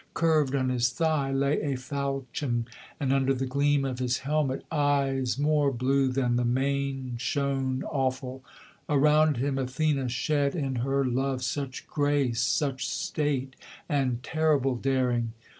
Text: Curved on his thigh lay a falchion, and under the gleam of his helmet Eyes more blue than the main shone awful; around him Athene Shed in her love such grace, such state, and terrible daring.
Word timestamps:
Curved 0.15 0.55
on 0.55 0.69
his 0.69 0.89
thigh 0.89 1.31
lay 1.31 1.61
a 1.61 1.75
falchion, 1.75 2.65
and 2.99 3.13
under 3.13 3.35
the 3.35 3.45
gleam 3.45 3.85
of 3.85 3.99
his 3.99 4.17
helmet 4.25 4.65
Eyes 4.71 5.37
more 5.37 5.71
blue 5.71 6.07
than 6.11 6.37
the 6.37 6.43
main 6.43 7.17
shone 7.19 7.83
awful; 7.83 8.43
around 8.89 9.37
him 9.37 9.59
Athene 9.59 10.07
Shed 10.07 10.55
in 10.55 10.77
her 10.77 11.05
love 11.05 11.43
such 11.43 11.85
grace, 11.85 12.41
such 12.41 12.87
state, 12.87 13.55
and 13.87 14.23
terrible 14.23 14.75
daring. 14.75 15.33